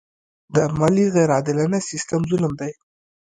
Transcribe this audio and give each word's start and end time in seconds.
د 0.55 0.57
مالیې 0.79 1.07
غیر 1.15 1.29
عادلانه 1.35 1.79
سیستم 1.89 2.21
ظلم 2.29 2.53
دی. 2.61 2.71